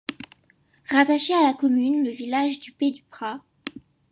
Rattaché 0.89 1.35
à 1.35 1.43
la 1.43 1.53
commune, 1.53 2.03
le 2.03 2.09
village 2.09 2.59
du 2.59 2.71
Pey-du-Prat. 2.71 3.39